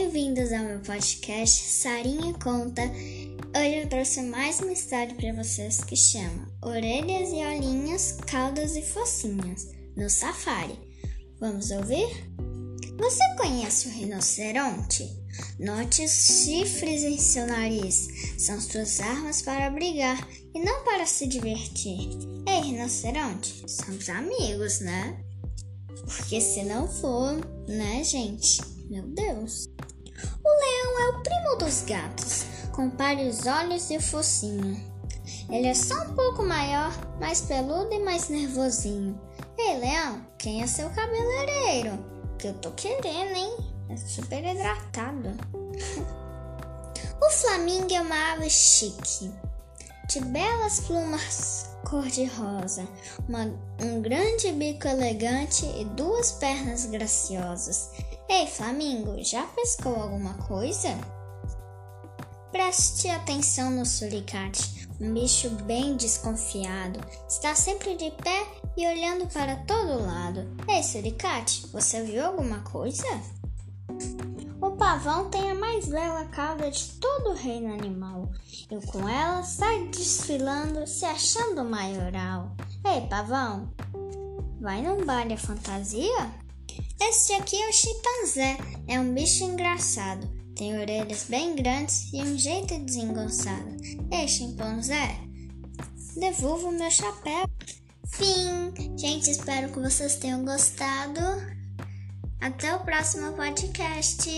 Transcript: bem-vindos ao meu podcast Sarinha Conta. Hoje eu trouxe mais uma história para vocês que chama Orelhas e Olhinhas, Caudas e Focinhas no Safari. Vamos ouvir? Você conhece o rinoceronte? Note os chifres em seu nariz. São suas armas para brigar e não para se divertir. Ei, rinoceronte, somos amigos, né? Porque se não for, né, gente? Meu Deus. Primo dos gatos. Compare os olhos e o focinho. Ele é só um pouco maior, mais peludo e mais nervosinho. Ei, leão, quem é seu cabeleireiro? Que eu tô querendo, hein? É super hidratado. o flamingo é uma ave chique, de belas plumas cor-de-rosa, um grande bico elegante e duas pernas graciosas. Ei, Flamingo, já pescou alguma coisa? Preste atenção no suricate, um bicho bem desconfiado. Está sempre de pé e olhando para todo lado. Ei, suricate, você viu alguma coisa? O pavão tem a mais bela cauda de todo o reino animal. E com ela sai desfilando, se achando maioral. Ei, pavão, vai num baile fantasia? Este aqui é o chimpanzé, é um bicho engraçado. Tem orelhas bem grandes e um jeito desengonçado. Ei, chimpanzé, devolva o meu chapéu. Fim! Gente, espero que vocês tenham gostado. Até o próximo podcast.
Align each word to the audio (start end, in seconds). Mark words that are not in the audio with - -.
bem-vindos 0.00 0.50
ao 0.50 0.64
meu 0.64 0.80
podcast 0.80 1.62
Sarinha 1.62 2.32
Conta. 2.42 2.80
Hoje 2.80 3.82
eu 3.82 3.88
trouxe 3.90 4.22
mais 4.22 4.58
uma 4.58 4.72
história 4.72 5.14
para 5.14 5.34
vocês 5.34 5.84
que 5.84 5.94
chama 5.94 6.50
Orelhas 6.64 7.28
e 7.28 7.44
Olhinhas, 7.44 8.12
Caudas 8.26 8.76
e 8.76 8.82
Focinhas 8.82 9.68
no 9.94 10.08
Safari. 10.08 10.78
Vamos 11.38 11.70
ouvir? 11.70 12.08
Você 12.98 13.22
conhece 13.36 13.88
o 13.88 13.90
rinoceronte? 13.90 15.06
Note 15.58 16.02
os 16.02 16.10
chifres 16.10 17.02
em 17.02 17.18
seu 17.18 17.46
nariz. 17.46 18.08
São 18.38 18.58
suas 18.58 19.00
armas 19.00 19.42
para 19.42 19.68
brigar 19.68 20.26
e 20.54 20.60
não 20.60 20.82
para 20.82 21.04
se 21.04 21.26
divertir. 21.26 22.08
Ei, 22.48 22.70
rinoceronte, 22.70 23.70
somos 23.70 24.08
amigos, 24.08 24.80
né? 24.80 25.22
Porque 26.06 26.40
se 26.40 26.62
não 26.62 26.88
for, 26.88 27.36
né, 27.68 28.02
gente? 28.02 28.62
Meu 28.88 29.06
Deus. 29.06 29.68
Primo 31.22 31.56
dos 31.58 31.82
gatos. 31.82 32.44
Compare 32.72 33.28
os 33.28 33.46
olhos 33.46 33.90
e 33.90 33.96
o 33.96 34.02
focinho. 34.02 34.90
Ele 35.50 35.66
é 35.66 35.74
só 35.74 35.94
um 36.02 36.14
pouco 36.14 36.42
maior, 36.42 36.92
mais 37.18 37.40
peludo 37.42 37.92
e 37.92 37.98
mais 37.98 38.28
nervosinho. 38.28 39.20
Ei, 39.58 39.78
leão, 39.78 40.24
quem 40.38 40.62
é 40.62 40.66
seu 40.66 40.88
cabeleireiro? 40.90 41.98
Que 42.38 42.48
eu 42.48 42.54
tô 42.54 42.70
querendo, 42.72 43.36
hein? 43.36 43.56
É 43.88 43.96
super 43.96 44.44
hidratado. 44.44 45.30
o 47.20 47.30
flamingo 47.30 47.92
é 47.92 48.00
uma 48.00 48.32
ave 48.32 48.48
chique, 48.48 49.30
de 50.08 50.20
belas 50.20 50.80
plumas 50.80 51.70
cor-de-rosa, 51.84 52.86
um 53.82 54.00
grande 54.00 54.52
bico 54.52 54.86
elegante 54.86 55.66
e 55.66 55.84
duas 55.84 56.32
pernas 56.32 56.86
graciosas. 56.86 57.90
Ei, 58.32 58.46
Flamingo, 58.46 59.20
já 59.24 59.42
pescou 59.42 59.92
alguma 59.92 60.34
coisa? 60.34 60.88
Preste 62.52 63.08
atenção 63.08 63.72
no 63.72 63.84
suricate, 63.84 64.88
um 65.00 65.12
bicho 65.12 65.50
bem 65.64 65.96
desconfiado. 65.96 67.00
Está 67.28 67.56
sempre 67.56 67.96
de 67.96 68.12
pé 68.12 68.46
e 68.76 68.86
olhando 68.86 69.26
para 69.26 69.56
todo 69.64 70.06
lado. 70.06 70.48
Ei, 70.68 70.80
suricate, 70.80 71.66
você 71.72 72.04
viu 72.04 72.24
alguma 72.24 72.60
coisa? 72.60 73.04
O 74.62 74.70
pavão 74.76 75.28
tem 75.28 75.50
a 75.50 75.54
mais 75.56 75.88
bela 75.88 76.24
cauda 76.26 76.70
de 76.70 76.86
todo 77.00 77.30
o 77.30 77.34
reino 77.34 77.74
animal. 77.74 78.30
E 78.70 78.86
com 78.86 79.08
ela 79.08 79.42
sai 79.42 79.88
desfilando, 79.88 80.86
se 80.86 81.04
achando 81.04 81.64
maioral. 81.64 82.52
Ei, 82.84 83.08
pavão, 83.08 83.74
vai 84.60 84.82
num 84.82 85.04
baile 85.04 85.36
fantasia? 85.36 86.30
Este 87.02 87.32
aqui 87.32 87.56
é 87.56 87.68
o 87.68 87.72
chimpanzé, 87.72 88.58
é 88.86 89.00
um 89.00 89.14
bicho 89.14 89.42
engraçado. 89.42 90.28
Tem 90.54 90.78
orelhas 90.78 91.24
bem 91.28 91.56
grandes 91.56 92.12
e 92.12 92.18
um 92.22 92.38
jeito 92.38 92.78
desengonçado. 92.78 93.76
Ei, 94.12 94.28
chimpanzé, 94.28 95.18
devolva 96.16 96.68
o 96.68 96.72
meu 96.72 96.90
chapéu. 96.90 97.48
Fim! 98.06 98.98
Gente, 98.98 99.30
espero 99.30 99.72
que 99.72 99.80
vocês 99.80 100.16
tenham 100.16 100.44
gostado. 100.44 101.20
Até 102.40 102.74
o 102.74 102.80
próximo 102.80 103.32
podcast. 103.32 104.30